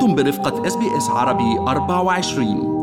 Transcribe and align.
أنتم 0.00 0.14
برفقة 0.14 0.66
SBS 0.66 1.10
عربي 1.10 1.58
24 1.58 2.79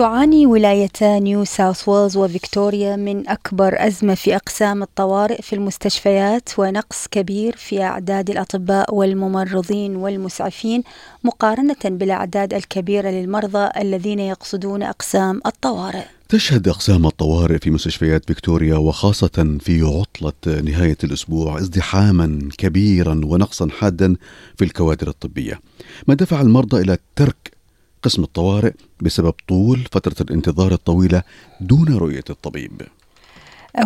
تعاني 0.00 0.46
ولايتا 0.46 1.18
نيو 1.18 1.44
ساوث 1.44 1.88
ويلز 1.88 2.16
وفيكتوريا 2.16 2.96
من 2.96 3.28
أكبر 3.28 3.86
أزمة 3.86 4.14
في 4.14 4.36
أقسام 4.36 4.82
الطوارئ 4.82 5.42
في 5.42 5.52
المستشفيات 5.52 6.48
ونقص 6.58 7.06
كبير 7.10 7.56
في 7.56 7.82
أعداد 7.82 8.30
الأطباء 8.30 8.94
والممرضين 8.94 9.96
والمسعفين 9.96 10.82
مقارنة 11.24 11.76
بالأعداد 11.84 12.54
الكبيرة 12.54 13.10
للمرضى 13.10 13.68
الذين 13.76 14.18
يقصدون 14.18 14.82
أقسام 14.82 15.40
الطوارئ. 15.46 16.04
تشهد 16.28 16.68
أقسام 16.68 17.06
الطوارئ 17.06 17.58
في 17.58 17.70
مستشفيات 17.70 18.24
فيكتوريا 18.26 18.76
وخاصة 18.76 19.58
في 19.60 19.82
عطلة 19.82 20.60
نهاية 20.62 20.98
الأسبوع 21.04 21.58
ازدحاما 21.58 22.48
كبيرا 22.58 23.20
ونقصا 23.24 23.68
حادا 23.68 24.16
في 24.56 24.64
الكوادر 24.64 25.08
الطبية 25.08 25.60
ما 26.08 26.14
دفع 26.14 26.40
المرضى 26.40 26.80
إلى 26.80 26.98
ترك 27.16 27.59
قسم 28.02 28.22
الطوارئ 28.22 28.72
بسبب 29.00 29.34
طول 29.48 29.78
فترة 29.92 30.16
الانتظار 30.20 30.72
الطويلة 30.72 31.22
دون 31.60 31.96
رؤية 31.96 32.24
الطبيب. 32.30 32.82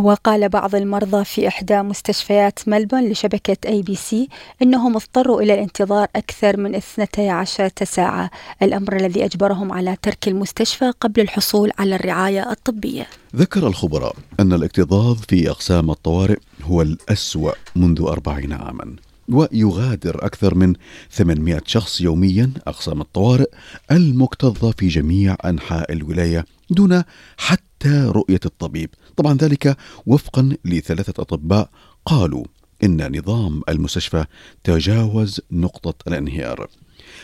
وقال 0.00 0.48
بعض 0.48 0.74
المرضى 0.74 1.24
في 1.24 1.48
إحدى 1.48 1.82
مستشفيات 1.82 2.69
ملبون 2.69 3.08
لشبكة 3.08 3.69
أي 3.69 3.82
بي 3.82 3.95
سي 3.95 4.28
أنهم 4.62 4.96
اضطروا 4.96 5.42
إلى 5.42 5.55
الانتظار 5.55 6.08
أكثر 6.16 6.56
من 6.56 6.74
12 6.74 7.70
ساعة. 7.84 8.30
الأمر 8.62 8.96
الذي 8.96 9.24
أجبرهم 9.24 9.72
على 9.72 9.96
ترك 10.02 10.28
المستشفى 10.28 10.92
قبل 11.00 11.20
الحصول 11.20 11.70
على 11.78 11.94
الرعاية 11.94 12.50
الطبية. 12.50 13.06
ذكر 13.36 13.66
الخبراء 13.66 14.16
أن 14.41 14.52
الاكتظاظ 14.52 15.19
في 15.28 15.50
أقسام 15.50 15.91
الطوارئ 15.91 16.38
هو 16.62 16.83
الأسوأ 16.83 17.53
منذ 17.77 18.03
أربعين 18.08 18.53
عاما. 18.53 18.97
ويغادر 19.28 20.27
أكثر 20.27 20.55
من 20.55 20.75
800 21.11 21.62
شخص 21.67 22.00
يوميا 22.00 22.50
أقسام 22.67 23.00
الطوارئ 23.00 23.50
المكتظة 23.91 24.70
في 24.70 24.89
جميع 24.89 25.36
أنحاء 25.44 25.92
الولاية 25.92 26.44
دون 26.70 27.03
حتى 27.36 28.05
رؤية 28.06 28.41
الطبيب. 28.47 28.91
طبعا 29.16 29.36
ذلك 29.36 29.77
وفقا 30.06 30.56
لثلاثة 30.64 31.22
أطباء 31.22 31.70
قالوا 32.06 32.44
إن 32.84 33.19
نظام 33.19 33.62
المستشفى 33.69 34.25
تجاوز 34.64 35.41
نقطة 35.50 36.09
الانهيار. 36.09 36.69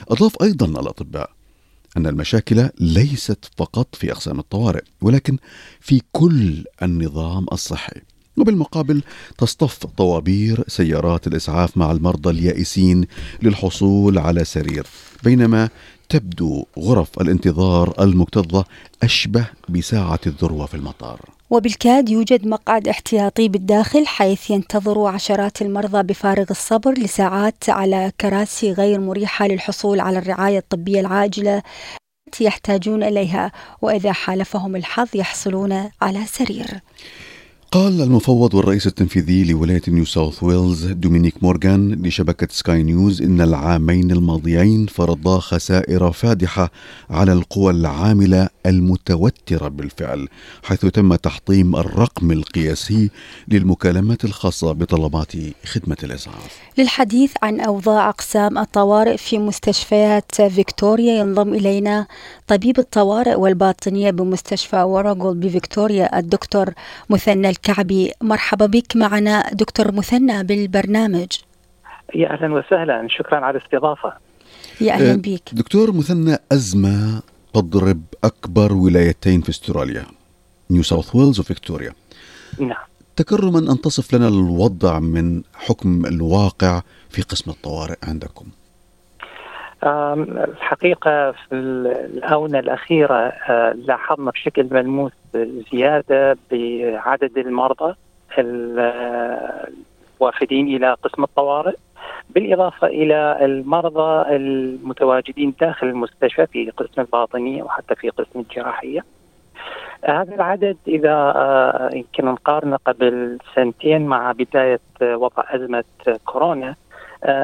أضاف 0.09 0.43
أيضا 0.43 0.67
الأطباء 0.67 1.31
أن 1.97 2.07
المشاكل 2.07 2.69
ليست 2.81 3.51
فقط 3.57 3.95
في 3.95 4.13
أقسام 4.13 4.39
الطوارئ 4.39 4.83
ولكن 5.01 5.39
في 5.81 6.03
كل 6.13 6.65
النظام 6.83 7.47
الصحي. 7.53 8.01
وبالمقابل 8.37 9.03
تصطف 9.39 9.87
طوابير 9.87 10.65
سيارات 10.69 11.27
الإسعاف 11.27 11.77
مع 11.77 11.91
المرضى 11.91 12.31
اليائسين 12.31 13.07
للحصول 13.43 14.19
على 14.19 14.45
سرير. 14.45 14.87
بينما 15.25 15.69
تبدو 16.09 16.65
غرف 16.79 17.21
الانتظار 17.21 17.95
المكتظة 18.01 18.65
أشبه 19.03 19.47
بساعة 19.69 20.21
الذروة 20.27 20.67
في 20.67 20.75
المطار. 20.75 21.21
وبالكاد 21.51 22.09
يوجد 22.09 22.47
مقعد 22.47 22.89
احتياطي 22.89 23.49
بالداخل 23.49 24.07
حيث 24.07 24.51
ينتظر 24.51 25.07
عشرات 25.07 25.63
المرضى 25.63 26.03
بفارغ 26.03 26.47
الصبر 26.51 26.93
لساعات 26.93 27.71
على 27.71 28.13
كراسي 28.21 28.73
غير 28.73 29.01
مريحة 29.01 29.47
للحصول 29.47 30.01
على 30.01 30.19
الرعاية 30.19 30.59
الطبية 30.59 31.01
العاجلة 31.01 31.63
يحتاجون 32.41 33.03
إليها. 33.03 33.53
وإذا 33.83 34.13
حالفهم 34.13 34.77
الحظ 34.77 35.09
يحصلون 35.15 35.91
على 36.03 36.27
سرير. 36.27 36.81
قال 37.73 38.03
المفوض 38.03 38.55
والرئيس 38.55 38.87
التنفيذي 38.87 39.45
لولاية 39.45 39.83
نيو 39.89 40.05
ساوث 40.05 40.43
ويلز 40.43 40.87
دومينيك 40.87 41.43
مورغان 41.43 42.07
لشبكة 42.07 42.49
سكاي 42.51 42.83
نيوز 42.83 43.23
إن 43.23 43.41
العامين 43.41 44.11
الماضيين 44.11 44.87
فرضا 44.87 45.39
خسائر 45.39 46.13
فادحة 46.13 46.71
على 47.11 47.33
القوى 47.33 47.73
العاملة 47.73 48.49
المتوترة 48.67 49.69
بالفعل 49.69 50.29
حيث 50.63 50.81
تم 50.87 51.15
تحطيم 51.15 51.77
الرقم 51.77 52.31
القياسي 52.33 53.11
للمكالمات 53.49 54.25
الخاصة 54.25 54.73
بطلبات 54.73 55.33
خدمة 55.65 55.97
الإسعاف. 56.03 56.59
للحديث 56.79 57.33
عن 57.43 57.61
أوضاع 57.61 58.09
أقسام 58.09 58.59
الطوارئ 58.59 59.17
في 59.17 59.39
مستشفيات 59.39 60.35
فيكتوريا 60.35 61.21
ينضم 61.21 61.55
إلينا 61.55 62.07
طبيب 62.47 62.79
الطوارئ 62.79 63.35
والباطنية 63.35 64.11
بمستشفى 64.11 64.83
وراغول 64.83 65.37
بفيكتوريا 65.37 66.19
الدكتور 66.19 66.73
مثنى 67.11 67.60
الكعبي 67.61 68.13
مرحبا 68.23 68.67
بك 68.67 68.97
معنا 68.97 69.51
دكتور 69.53 69.93
مثنى 69.93 70.45
بالبرنامج. 70.45 71.29
يا 72.15 72.31
أهلا 72.31 72.55
وسهلا 72.55 73.07
شكرا 73.09 73.37
على 73.37 73.59
الاستضافة. 73.59 74.13
يا 74.81 74.93
أهلا 74.93 75.17
بك. 75.17 75.43
دكتور 75.53 75.93
مثنى 75.93 76.37
أزمة 76.53 77.23
تضرب 77.55 78.03
أكبر 78.25 78.73
ولايتين 78.73 79.41
في 79.41 79.51
استراليا 79.51 80.05
نيو 80.71 80.83
ساوث 80.83 81.17
ويلز 81.17 81.41
وفيكتوريا 81.41 81.93
نعم. 82.59 82.85
تكرما 83.17 83.59
أن 83.59 83.81
تصف 83.81 84.15
لنا 84.15 84.29
الوضع 84.29 84.99
من 84.99 85.43
حكم 85.55 86.07
الواقع 86.07 86.83
في 87.11 87.23
قسم 87.23 87.51
الطوارئ 87.51 87.97
عندكم. 88.03 88.47
الحقيقة 89.85 91.33
في 91.33 91.55
الآونة 91.55 92.59
الأخيرة 92.59 93.33
لاحظنا 93.75 94.31
بشكل 94.31 94.69
ملموس 94.71 95.13
زيادة 95.73 96.37
بعدد 96.51 97.39
المرضى 97.39 97.95
الوافدين 100.21 100.77
إلى 100.77 100.97
قسم 101.03 101.25
الطوارئ 101.25 101.77
بالإضافة 102.31 102.87
إلى 102.87 103.39
المرضى 103.41 104.37
المتواجدين 104.37 105.55
داخل 105.61 105.87
المستشفى 105.87 106.47
في 106.47 106.71
قسم 106.71 107.01
الباطنية 107.01 107.63
وحتى 107.63 107.95
في 107.95 108.09
قسم 108.09 108.41
الجراحية. 108.41 109.05
هذا 110.05 110.35
العدد 110.35 110.77
إذا 110.89 111.91
يمكن 111.93 112.25
نقارنه 112.25 112.77
قبل 112.77 113.39
سنتين 113.55 114.07
مع 114.07 114.33
بداية 114.33 114.81
وضع 115.03 115.45
أزمة 115.49 115.85
كورونا 116.25 116.75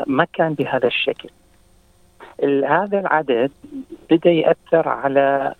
ما 0.06 0.26
كان 0.32 0.54
بهذا 0.54 0.86
الشكل. 0.86 1.28
هذا 2.66 3.00
العدد 3.00 3.50
بدا 4.10 4.30
يأثر 4.30 4.88
على 4.88 5.54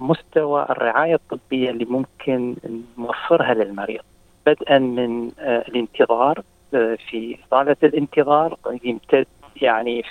مستوى 0.00 0.66
الرعاية 0.70 1.14
الطبية 1.14 1.70
اللي 1.70 1.84
ممكن 1.84 2.56
نوفرها 2.98 3.54
للمريض 3.54 4.02
بدءا 4.46 4.78
من 4.78 5.30
الانتظار 5.38 6.42
في 6.70 7.38
صاله 7.50 7.76
الانتظار 7.82 8.58
يمتد 8.84 9.26
يعني 9.62 10.04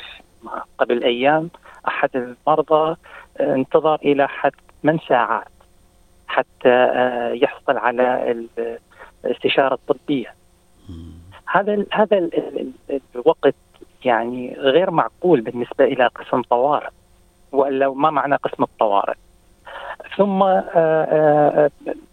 قبل 0.77 1.03
أيام 1.03 1.49
أحد 1.87 2.09
المرضى 2.15 2.95
انتظر 3.39 3.95
إلى 3.95 4.27
حد 4.27 4.51
8 4.83 4.99
ساعات 5.07 5.47
حتى 6.27 6.89
يحصل 7.35 7.77
على 7.77 8.35
الاستشاره 9.25 9.73
الطبيه 9.73 10.33
هذا 11.47 11.85
هذا 11.91 12.29
الوقت 13.15 13.55
يعني 14.05 14.55
غير 14.57 14.91
معقول 14.91 15.41
بالنسبة 15.41 15.85
إلى 15.85 16.07
قسم 16.07 16.41
طوارئ 16.41 16.89
وإلا 17.51 17.93
ما 17.93 18.09
معنى 18.09 18.35
قسم 18.35 18.63
الطوارئ. 18.63 19.15
ثم 20.17 20.39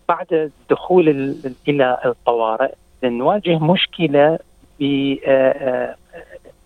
بعد 0.09 0.33
الدخول 0.33 1.37
إلى 1.69 1.99
الطوارئ 2.05 2.73
نواجه 3.05 3.59
مشكلة 3.59 4.39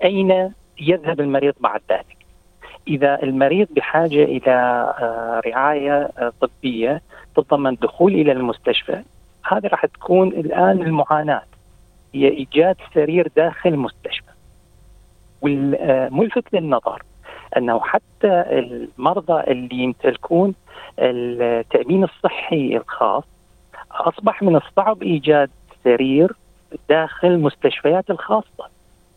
أين 0.05 0.53
يذهب 0.81 1.21
المريض 1.21 1.55
بعد 1.61 1.81
ذلك؟ 1.91 2.17
إذا 2.89 3.23
المريض 3.23 3.69
بحاجة 3.71 4.25
إلى 4.25 4.95
رعاية 5.47 6.11
طبية 6.41 7.03
تتضمن 7.37 7.75
دخول 7.75 8.13
إلى 8.13 8.33
المستشفى 8.33 9.03
هذه 9.49 9.67
راح 9.67 9.87
تكون 9.87 10.29
الآن 10.29 10.83
المعاناة 10.83 11.43
هي 12.15 12.29
إيجاد 12.29 12.77
سرير 12.95 13.29
داخل 13.37 13.71
المستشفى. 13.71 14.16
والملفت 15.43 16.45
للنظر 16.53 17.03
أنه 17.57 17.81
حتى 17.81 18.45
المرضى 18.49 19.41
اللي 19.53 19.77
يمتلكون 19.77 20.55
التأمين 20.99 22.05
الصحي 22.05 22.77
الخاص 22.77 23.25
أصبح 23.91 24.43
من 24.43 24.57
الصعب 24.57 25.03
إيجاد 25.03 25.51
سرير 25.85 26.33
داخل 26.89 27.29
المستشفيات 27.29 28.11
الخاصة. 28.11 28.69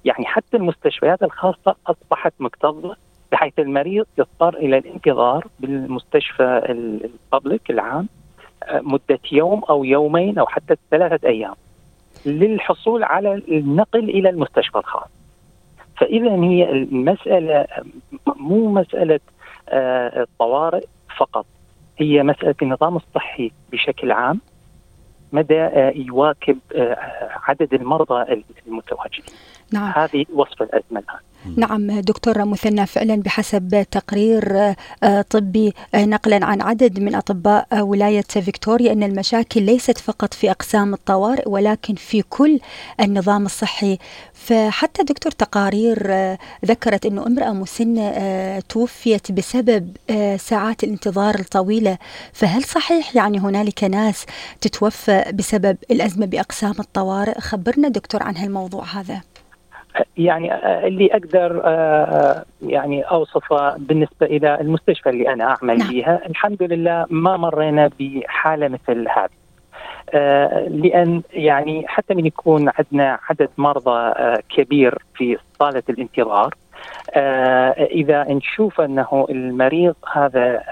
يعني 0.05 0.25
حتى 0.25 0.57
المستشفيات 0.57 1.23
الخاصة 1.23 1.75
أصبحت 1.87 2.33
مكتظة 2.39 2.95
بحيث 3.31 3.59
المريض 3.59 4.05
يضطر 4.17 4.53
إلى 4.57 4.77
الانتظار 4.77 5.47
بالمستشفى 5.59 6.61
الببليك 6.69 7.69
العام 7.69 8.07
مدة 8.71 9.19
يوم 9.31 9.63
أو 9.69 9.83
يومين 9.83 10.39
أو 10.39 10.47
حتى 10.47 10.75
ثلاثة 10.91 11.27
أيام 11.27 11.53
للحصول 12.25 13.03
على 13.03 13.33
النقل 13.47 14.09
إلى 14.09 14.29
المستشفى 14.29 14.77
الخاص. 14.77 15.09
فإذا 15.99 16.35
هي 16.43 16.71
المسألة 16.71 17.67
مو 18.35 18.71
مسألة 18.71 19.19
الطوارئ 19.69 20.85
فقط 21.17 21.45
هي 21.97 22.23
مسألة 22.23 22.55
النظام 22.61 22.95
الصحي 22.95 23.51
بشكل 23.71 24.11
عام 24.11 24.39
مدى 25.33 25.69
يواكب 25.95 26.57
عدد 27.47 27.73
المرضى 27.73 28.43
المتواجدين. 28.67 29.35
نعم. 29.71 29.93
هذه 29.95 30.25
وصف 30.33 30.61
الازمه 30.61 30.99
الان 30.99 31.19
نعم 31.57 31.99
دكتور 31.99 32.45
مثنى 32.45 32.85
فعلا 32.85 33.15
بحسب 33.15 33.85
تقرير 33.91 34.73
آه، 35.03 35.21
طبي 35.21 35.73
آه، 35.95 36.05
نقلا 36.05 36.45
عن 36.45 36.61
عدد 36.61 36.99
من 36.99 37.15
أطباء 37.15 37.67
آه، 37.73 37.83
ولاية 37.83 38.21
فيكتوريا 38.21 38.93
أن 38.93 39.03
المشاكل 39.03 39.61
ليست 39.61 39.97
فقط 39.97 40.33
في 40.33 40.51
أقسام 40.51 40.93
الطوارئ 40.93 41.49
ولكن 41.49 41.95
في 41.95 42.21
كل 42.21 42.59
النظام 42.99 43.45
الصحي. 43.45 43.97
فحتى 44.33 45.03
دكتور 45.03 45.31
تقارير 45.31 46.11
ذكرت 46.65 47.05
انه 47.05 47.27
امرأة 47.27 47.51
مسنة 47.51 48.59
توفيت 48.59 49.31
بسبب 49.31 49.97
ساعات 50.37 50.83
الانتظار 50.83 51.39
الطويلة. 51.39 51.97
فهل 52.33 52.63
صحيح 52.63 53.15
يعني 53.15 53.39
هنالك 53.39 53.83
ناس 53.83 54.25
تتوفى 54.61 55.31
بسبب 55.33 55.77
الأزمة 55.91 56.25
بأقسام 56.25 56.75
الطوارئ؟ 56.79 57.39
خبرنا 57.39 57.87
دكتور 57.87 58.23
عن 58.23 58.37
هالموضوع 58.37 58.83
هذا. 58.83 59.21
يعني 60.17 60.53
آه، 60.53 60.87
اللي 60.87 61.09
أقدر 61.11 61.61
آه، 61.65 62.03
آه، 62.03 62.45
يعني 62.61 63.01
أوصفه 63.01 63.77
بالنسبة 63.77 64.25
إلى 64.25 64.61
المستشفى 64.61 65.09
اللي 65.09 65.33
أنا 65.33 65.43
أعمل 65.43 65.77
نعم. 65.77 65.87
فيها 65.87 66.21
الحمد 66.29 66.63
لله 66.63 67.05
ما 67.09 67.37
مرينا 67.37 67.89
بحالة 67.99 68.67
مثل 68.67 69.07
هذه 69.09 69.39
لأن 70.67 71.21
يعني 71.33 71.87
حتى 71.87 72.13
من 72.13 72.25
يكون 72.25 72.69
عندنا 72.77 73.19
عدد 73.29 73.49
مرضى 73.57 74.13
كبير 74.49 74.97
في 75.15 75.37
صالة 75.59 75.83
الانتظار 75.89 76.55
إذا 77.77 78.23
نشوف 78.23 78.81
أنه 78.81 79.27
المريض 79.29 79.95
هذا 80.13 80.63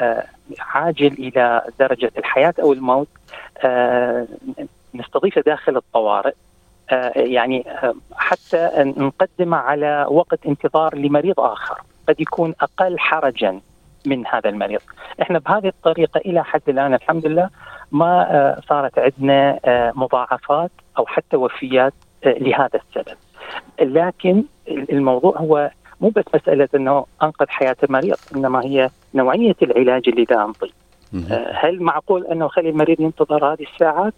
عاجل 0.60 1.14
إلى 1.14 1.62
درجة 1.80 2.12
الحياة 2.18 2.54
أو 2.60 2.74
الموت 2.74 3.08
نستضيفه 4.96 5.42
داخل 5.42 5.78
الطوارئ 5.78 6.34
يعني 7.16 7.70
آه، 7.70 7.96
حتى 8.16 8.94
نقدمه 8.98 9.58
على 9.58 10.06
وقت 10.10 10.46
انتظار 10.46 10.96
لمريض 10.96 11.40
آخر. 11.40 11.82
قد 12.08 12.22
يكون 12.22 12.54
أقل 12.62 13.00
حرجا 13.00 13.60
من 14.06 14.28
هذا 14.28 14.50
المريض. 14.50 14.80
إحنا 15.22 15.40
بهذه 15.40 15.68
الطريقة 15.68 16.18
إلى 16.18 16.44
حد 16.44 16.62
الآن 16.68 16.94
الحمد 16.94 17.26
لله 17.26 17.50
ما 17.92 18.28
آه، 18.32 18.62
صارت 18.70 19.00
عندنا 19.00 19.60
مضاعفات 19.96 20.72
أو 20.98 21.06
حتى 21.06 21.38
وفيات 21.38 21.94
لهذا 22.26 22.80
السبب. 22.80 23.18
لكن 23.80 24.44
الموضوع 24.68 25.38
هو 25.38 25.72
مو 26.02 26.10
بس 26.10 26.24
مسألة 26.34 26.70
إنه 26.76 27.06
أنقذ 27.24 27.46
حياة 27.50 27.76
المريض 27.84 28.18
إنما 28.36 28.64
هي 28.64 28.90
نوعية 29.14 29.56
العلاج 29.62 30.10
اللي 30.10 30.24
دا 30.24 30.36
نعطيه 30.36 30.88
هل 31.52 31.84
معقول 31.84 32.26
أنه 32.26 32.48
خلي 32.48 32.70
المريض 32.70 33.02
ينتظر 33.02 33.54
هذه 33.54 33.66
الساعات؟ 33.74 34.14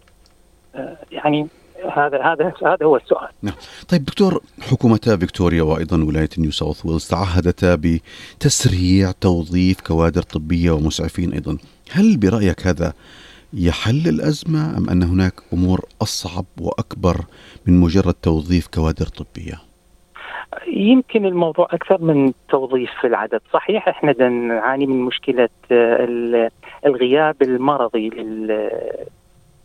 يعني 1.12 1.48
هذا 1.96 2.22
هذا 2.22 2.52
هذا 2.66 2.86
هو 2.86 2.96
السؤال. 2.96 3.28
نعم. 3.42 3.54
طيب 3.88 4.04
دكتور 4.04 4.42
حكومتا 4.60 5.16
فيكتوريا 5.16 5.62
وأيضا 5.62 6.04
ولاية 6.04 6.28
نيو 6.38 6.50
ساوث 6.50 6.86
ويلز 6.86 7.08
تعهدتا 7.08 7.74
بتسريع 7.74 9.10
توظيف 9.20 9.80
كوادر 9.80 10.22
طبية 10.22 10.70
ومسعفين 10.70 11.32
أيضا. 11.32 11.58
هل 11.90 12.16
برأيك 12.16 12.66
هذا 12.66 12.92
يحل 13.52 14.08
الأزمة 14.08 14.78
أم 14.78 14.90
أن 14.90 15.02
هناك 15.02 15.34
أمور 15.52 15.80
أصعب 16.02 16.44
وأكبر 16.60 17.16
من 17.66 17.80
مجرد 17.80 18.14
توظيف 18.14 18.66
كوادر 18.66 19.06
طبية؟ 19.06 19.60
يمكن 20.66 21.26
الموضوع 21.26 21.68
أكثر 21.70 22.02
من 22.02 22.32
توظيف 22.48 22.90
العدد، 23.04 23.40
صحيح 23.52 23.88
إحنا 23.88 24.28
نعاني 24.28 24.86
من 24.86 25.00
مشكلة 25.00 25.48
الغياب 26.86 27.42
المرضي 27.42 28.10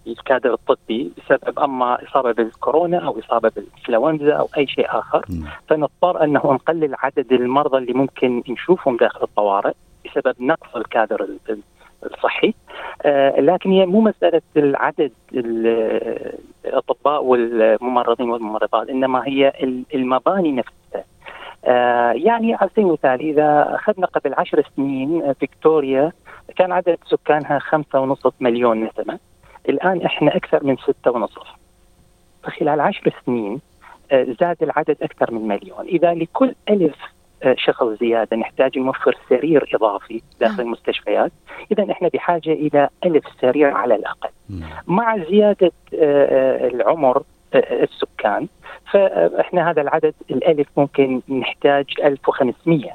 الكادر 0.07 0.53
الطبي 0.53 1.11
بسبب 1.17 1.59
أما 1.59 2.03
إصابة 2.03 2.31
بالكورونا 2.31 2.97
أو 2.97 3.19
إصابة 3.19 3.51
بالإنفلونزا 3.55 4.33
أو 4.33 4.47
أي 4.57 4.67
شيء 4.67 4.85
آخر. 4.89 5.25
فنضطر 5.67 6.23
أنه 6.23 6.41
نقلل 6.53 6.95
عدد 6.99 7.31
المرضى 7.31 7.77
اللي 7.77 7.93
ممكن 7.93 8.43
نشوفهم 8.49 8.97
داخل 8.97 9.23
الطوارئ 9.23 9.73
بسبب 10.05 10.35
نقص 10.39 10.75
الكادر 10.75 11.27
الصحي. 12.03 12.53
آه 13.05 13.39
لكن 13.39 13.71
هي 13.71 13.85
مو 13.85 14.01
مسألة 14.01 14.41
العدد 14.57 15.11
الأطباء 16.65 17.23
والممرضين 17.23 18.29
والممرضات 18.29 18.89
إنما 18.89 19.27
هي 19.27 19.53
المباني 19.93 20.51
نفسها. 20.51 21.03
آه 21.65 22.11
يعني 22.11 22.55
على 22.55 22.69
سبيل 22.73 22.85
المثال 22.85 23.19
إذا 23.19 23.75
أخذنا 23.75 24.05
قبل 24.05 24.33
عشر 24.33 24.63
سنين 24.75 25.33
فيكتوريا 25.33 26.11
كان 26.55 26.71
عدد 26.71 26.97
سكانها 27.05 27.59
خمسة 27.59 27.99
ونصف 27.99 28.33
مليون 28.39 28.83
نسمة. 28.83 29.19
الآن 29.69 30.01
إحنا 30.01 30.35
أكثر 30.35 30.63
من 30.63 30.77
ستة 30.77 31.11
ونصف. 31.11 31.47
فخلال 32.43 32.79
عشر 32.79 33.13
سنين 33.25 33.61
آه، 34.11 34.35
زاد 34.39 34.63
العدد 34.63 34.97
أكثر 35.01 35.31
من 35.31 35.47
مليون. 35.47 35.85
إذا 35.85 36.13
لكل 36.13 36.55
ألف 36.69 36.95
آه، 37.43 37.55
شخص 37.57 37.83
زيادة 37.83 38.37
نحتاج 38.37 38.77
نوفر 38.77 39.17
سرير 39.29 39.69
إضافي 39.73 40.21
داخل 40.39 40.63
المستشفيات. 40.63 41.31
إذا 41.71 41.91
إحنا 41.91 42.07
بحاجة 42.13 42.53
إلى 42.53 42.89
ألف 43.05 43.23
سرير 43.41 43.71
على 43.71 43.95
الأقل. 43.95 44.29
مع 44.87 45.17
زيادة 45.17 45.71
آه، 45.93 46.67
العمر 46.67 47.23
السكان 47.55 48.47
فإحنا 48.91 49.69
هذا 49.69 49.81
العدد 49.81 50.13
الألف 50.31 50.67
ممكن 50.77 51.21
نحتاج 51.29 51.85
1500 52.03 52.91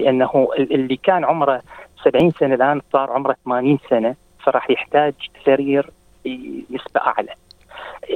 لأنه 0.00 0.48
اللي 0.58 0.96
كان 0.96 1.24
عمره 1.24 1.62
70 2.04 2.30
سنة 2.30 2.54
الآن 2.54 2.80
صار 2.92 3.10
عمره 3.10 3.36
80 3.44 3.78
سنة 3.90 4.14
فراح 4.44 4.70
يحتاج 4.70 5.14
سرير 5.44 5.90
بنسبه 6.24 7.00
اعلى. 7.00 7.34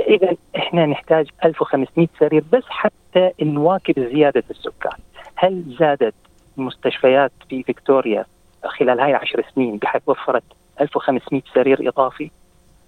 اذا 0.09 0.37
إحنا 0.57 0.87
نحتاج 0.87 1.31
1500 1.45 2.09
سرير 2.21 2.45
بس 2.53 2.65
حتى 2.69 3.33
نواكب 3.43 4.01
زيادة 4.13 4.45
السكان. 4.51 4.99
هل 5.37 5.77
زادت 5.79 6.15
المستشفيات 6.59 7.33
في 7.49 7.63
فيكتوريا 7.63 8.25
خلال 8.65 9.01
هاي 9.01 9.11
العشر 9.11 9.45
سنين 9.55 9.77
بحيث 9.77 10.03
وفرت 10.07 10.43
1500 10.81 11.43
سرير 11.55 11.89
إضافي؟ 11.89 12.31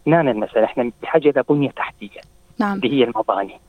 نانا 0.06 0.30
المسألة 0.30 0.64
إحنا 0.64 0.90
بحاجة 1.02 1.32
لبنيه 1.36 1.70
تحتية. 1.70 2.20
نعم. 2.58 2.76
اللي 2.76 3.00
هي 3.00 3.04
المباني. 3.04 3.60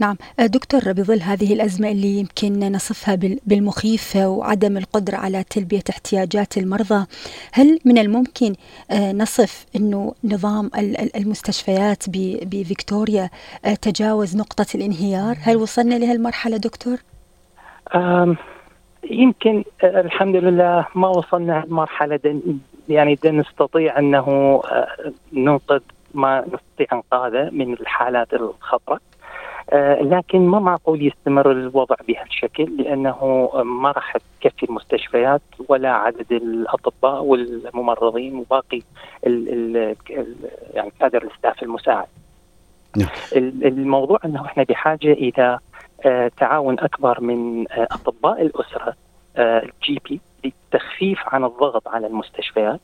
نعم. 0.00 0.16
آه، 0.40 0.46
دكتور 0.46 0.92
بظل 0.92 1.20
هذه 1.22 1.54
الأزمة 1.54 1.90
اللي 1.90 2.18
يمكن 2.18 2.72
نصفها 2.72 3.14
بالمخيفة 3.46 4.28
وعدم 4.28 4.76
القدرة 4.76 5.16
على 5.16 5.44
تلبية 5.50 5.82
احتياجات 5.90 6.58
المرضى 6.58 7.06
هل 7.52 7.78
من 7.84 7.98
الممكن 7.98 8.54
آه، 8.90 9.12
نصف 9.12 9.66
أنه 9.76 10.14
نظام 10.24 10.70
المستشفيات 11.16 12.04
بفيكتوريا 12.44 13.30
آه، 13.64 13.74
تجاوز 13.74 14.36
نقطة 14.36 14.66
الانهيار؟ 14.74 15.36
هل 15.42 15.56
وصلنا 15.56 15.94
لهالمرحلة 15.94 16.56
دكتور؟ 16.56 16.96
يمكن 19.10 19.64
الحمد 19.84 20.36
لله 20.36 20.86
ما 20.94 21.08
وصلنا 21.08 21.64
لمرحلة 21.68 22.40
يعني 22.88 23.18
نستطيع 23.24 23.98
أنه 23.98 24.60
ننقذ 25.32 25.80
ما 26.14 26.40
نستطيع 26.40 26.86
انقاذه 26.92 27.50
من 27.52 27.72
الحالات 27.72 28.34
الخطرة. 28.34 28.94
آه، 28.94 29.17
لكن 30.00 30.38
ما 30.46 30.58
معقول 30.58 31.06
يستمر 31.06 31.50
الوضع 31.52 31.96
بهالشكل 32.08 32.76
لأنه 32.76 33.50
ما 33.64 33.90
راح 33.90 34.16
تكفي 34.40 34.62
المستشفيات 34.62 35.42
ولا 35.68 35.92
عدد 35.92 36.32
الأطباء 36.32 37.22
والممرضين 37.22 38.34
وباقي 38.34 38.82
ال 39.26 39.48
ال 39.48 39.96
يعني 40.74 40.92
كادر 41.00 41.22
ال 41.22 41.29
staff 41.29 41.62
المساعد. 41.62 42.06
نعم. 42.96 43.08
الموضوع 43.62 44.18
إنه 44.24 44.46
إحنا 44.46 44.62
بحاجة 44.62 45.12
إلى 45.12 45.58
آه، 46.06 46.30
تعاون 46.36 46.80
أكبر 46.80 47.20
من 47.20 47.72
آه، 47.72 47.88
أطباء 47.90 48.42
الأسرة 48.42 48.94
ال 49.38 50.00
GP 50.08 50.20
للتخفيف 50.44 51.18
عن 51.26 51.44
الضغط 51.44 51.88
على 51.88 52.06
المستشفيات 52.06 52.80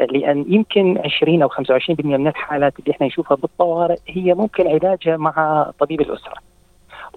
لأن 0.00 0.44
يمكن 0.48 0.98
20 1.04 1.42
أو 1.42 1.48
25% 1.48 1.54
من 2.04 2.26
الحالات 2.26 2.78
اللي 2.78 2.90
إحنا 2.90 3.06
نشوفها 3.06 3.36
بالطوارئ 3.36 3.98
هي 4.06 4.34
ممكن 4.34 4.66
علاجها 4.68 5.16
مع 5.16 5.66
طبيب 5.78 6.00
الأسرة. 6.00 6.34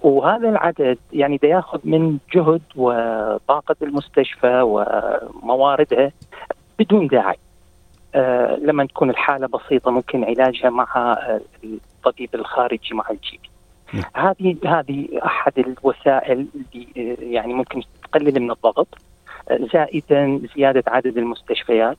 وهذا 0.02 0.48
العدد 0.48 0.98
يعني 1.12 1.36
ده 1.36 1.48
ياخذ 1.48 1.80
من 1.84 2.18
جهد 2.34 2.62
وطاقة 2.76 3.76
المستشفى 3.82 4.60
ومواردها 4.62 6.12
بدون 6.78 7.06
داعي. 7.06 7.36
آه 8.14 8.56
لما 8.56 8.86
تكون 8.86 9.10
الحالة 9.10 9.46
بسيطة 9.46 9.90
ممكن 9.90 10.24
علاجها 10.24 10.70
مع 10.70 11.18
الطبيب 11.64 12.34
الخارجي 12.34 12.94
مع 12.94 13.04
الجي. 13.10 13.40
هذه 14.14 14.56
هذه 14.66 15.08
أحد 15.26 15.52
الوسائل 15.58 16.46
اللي 16.54 16.86
آه، 16.96 17.24
يعني 17.24 17.54
ممكن 17.54 17.82
تقلل 18.02 18.40
من 18.40 18.50
الضغط 18.50 18.88
آه، 19.50 19.58
زائدا 19.72 20.40
زيادة 20.56 20.82
عدد 20.86 21.18
المستشفيات 21.18 21.96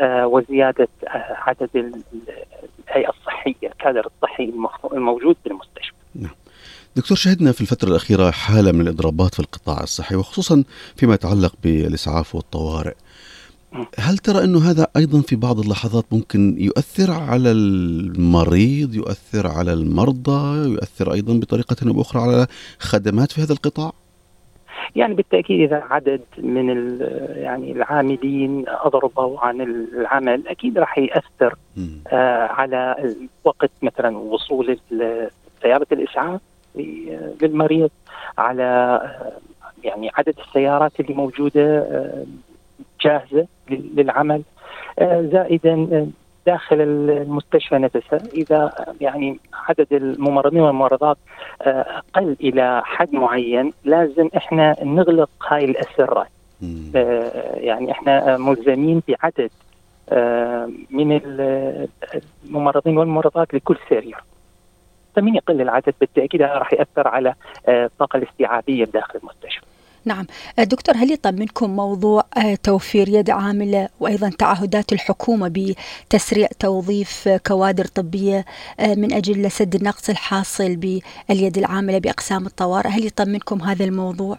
آه، 0.00 0.26
وزيادة 0.26 0.88
آه، 1.06 1.36
عدد 1.46 1.70
الهيئة 1.74 3.10
الصحية 3.10 3.68
الكادر 3.68 4.10
الصحي 4.16 4.52
الموجود 4.92 5.36
بالمستشفى. 5.44 5.94
نعم. 6.14 6.34
دكتور 6.96 7.16
شهدنا 7.16 7.52
في 7.52 7.60
الفترة 7.60 7.88
الأخيرة 7.88 8.30
حالة 8.30 8.72
من 8.72 8.80
الإضرابات 8.80 9.34
في 9.34 9.40
القطاع 9.40 9.82
الصحي 9.82 10.16
وخصوصا 10.16 10.64
فيما 10.96 11.14
يتعلق 11.14 11.54
بالإسعاف 11.62 12.34
والطوارئ. 12.34 12.94
هل 13.98 14.18
ترى 14.18 14.44
إنه 14.44 14.70
هذا 14.70 14.86
أيضا 14.96 15.20
في 15.20 15.36
بعض 15.36 15.58
اللحظات 15.58 16.04
ممكن 16.12 16.56
يؤثر 16.58 17.10
على 17.10 17.50
المريض، 17.50 18.94
يؤثر 18.94 19.46
على 19.46 19.72
المرضى، 19.72 20.68
يؤثر 20.72 21.12
أيضا 21.12 21.34
بطريقة 21.34 21.76
أو 21.86 21.92
بأخرى 21.92 22.22
على 22.22 22.46
خدمات 22.78 23.32
في 23.32 23.42
هذا 23.42 23.52
القطاع؟ 23.52 23.92
يعني 24.96 25.14
بالتأكيد 25.14 25.60
إذا 25.60 25.84
عدد 25.90 26.20
من 26.38 26.98
يعني 27.36 27.72
العاملين 27.72 28.64
اضربوا 28.68 29.40
عن 29.40 29.60
العمل 29.60 30.48
أكيد 30.48 30.78
راح 30.78 30.98
يأثر 30.98 31.54
آه 32.06 32.46
على 32.46 33.14
وقت 33.44 33.70
مثلا 33.82 34.18
وصول 34.18 34.78
سيارة 35.62 35.86
الإسعاف 35.92 36.40
للمريض 37.42 37.90
على 38.38 38.62
آه، 38.62 39.32
يعني 39.84 40.10
عدد 40.14 40.34
السيارات 40.38 41.00
اللي 41.00 41.14
موجودة 41.14 41.78
آه، 41.78 42.24
جاهزة 43.00 43.46
للعمل 43.70 44.42
آه، 44.98 45.28
زائدا 45.32 46.10
داخل 46.48 46.80
المستشفى 46.80 47.78
نفسها 47.78 48.20
إذا 48.34 48.72
يعني 49.00 49.40
عدد 49.68 49.86
الممرضين 49.92 50.60
والممرضات 50.60 51.16
آه، 51.62 52.02
قل 52.14 52.36
إلى 52.40 52.82
حد 52.84 53.12
معين 53.12 53.72
لازم 53.84 54.28
إحنا 54.36 54.76
نغلق 54.84 55.30
هاي 55.48 55.64
الاسره 55.64 56.26
آه، 56.96 57.56
يعني 57.56 57.90
إحنا 57.90 58.36
ملزمين 58.36 59.02
بعدد 59.08 59.50
آه، 60.08 60.70
من 60.90 61.20
الممرضين 62.44 62.98
والممرضات 62.98 63.54
لكل 63.54 63.76
سرير. 63.90 64.16
فمن 65.16 65.34
يقل 65.34 65.60
العدد 65.60 65.94
بالتأكيد 66.00 66.42
راح 66.42 66.72
يأثر 66.72 67.08
على 67.08 67.34
الطاقة 67.68 68.16
الاستيعابية 68.16 68.84
داخل 68.84 69.18
المستشفى. 69.18 69.66
نعم. 70.08 70.26
آه، 70.58 70.64
دكتور 70.64 70.94
هل 70.96 71.12
يطمنكم 71.12 71.70
موضوع 71.76 72.22
آه، 72.36 72.54
توفير 72.62 73.08
يد 73.08 73.30
عاملة 73.30 73.88
وأيضا 74.00 74.30
تعهدات 74.38 74.92
الحكومة 74.92 75.48
بتسريع 75.48 76.48
توظيف 76.60 77.28
كوادر 77.46 77.84
طبية 77.84 78.44
آه، 78.80 78.94
من 78.94 79.12
أجل 79.12 79.50
سد 79.50 79.74
النقص 79.74 80.10
الحاصل 80.10 80.76
باليد 80.76 81.58
العاملة 81.58 81.98
بأقسام 81.98 82.46
الطوارئ؟ 82.46 82.88
هل 82.88 83.06
يطمنكم 83.06 83.62
هذا 83.62 83.84
الموضوع؟ 83.84 84.36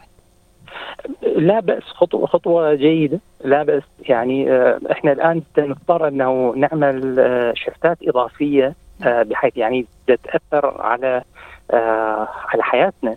لا 1.35 1.59
بأس. 1.59 1.83
خطوة 1.83 2.27
خطوة 2.27 2.75
جيدة. 2.75 3.19
لا 3.43 3.63
بأس. 3.63 3.83
يعني 3.99 4.47
إحنا 4.91 5.11
الآن 5.11 5.41
نضطر 5.57 6.07
أنه 6.07 6.53
نعمل 6.55 7.15
شفتات 7.55 7.97
إضافية 8.07 8.75
بحيث 9.01 9.57
يعني 9.57 9.85
تأثر 10.07 10.81
على 10.81 11.23
على 12.51 12.63
حياتنا. 12.63 13.15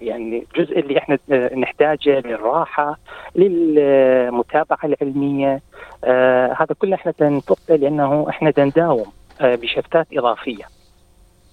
يعني 0.00 0.46
الجزء 0.56 0.78
اللي 0.78 0.98
إحنا 0.98 1.18
نحتاجه 1.54 2.20
للراحة 2.20 2.98
للمتابعة 3.36 4.78
العلمية 4.84 5.60
آه 6.04 6.56
هذا 6.60 6.74
كله 6.78 6.94
إحنا 6.94 7.12
نفقده 7.20 7.76
لأنه 7.76 8.26
إحنا 8.28 8.52
نداوم 8.58 9.06
آه 9.40 9.54
بشفتات 9.54 10.06
إضافية. 10.12 10.64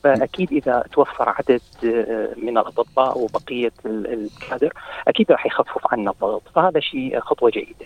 فأكيد 0.03 0.51
إذا 0.53 0.83
توفر 0.93 1.29
عدد 1.29 1.61
آه 1.85 2.29
من 2.43 2.57
الأطباء 2.57 3.17
وبقية 3.19 3.71
الكادر 3.85 4.73
أكيد 5.07 5.31
راح 5.31 5.45
يخفف 5.45 5.93
عنا 5.93 6.11
الضغط. 6.11 6.41
فهذا 6.55 6.79
شيء 6.79 7.19
خطوة 7.19 7.49
جيدة. 7.49 7.85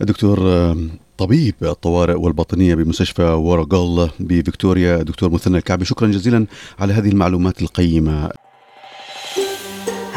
دكتور 0.00 0.38
آه، 0.40 0.76
طبيب 1.18 1.54
الطوارئ 1.62 2.14
والباطنية 2.14 2.74
بمستشفى 2.74 3.22
وراغال 3.22 4.10
بفيكتوريا 4.20 4.96
دكتور 4.96 5.30
مثنى 5.30 5.58
الكعبي 5.58 5.84
شكرا 5.84 6.08
جزيلا 6.08 6.46
على 6.78 6.92
هذه 6.92 7.08
المعلومات 7.08 7.62
القيمة. 7.62 8.30